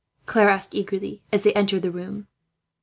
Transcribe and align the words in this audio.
Claire 0.25 0.49
asked 0.49 0.73
eagerly, 0.73 1.21
as 1.31 1.43
they 1.43 1.53
entered 1.53 1.83
the 1.83 1.91
room. 1.91 2.25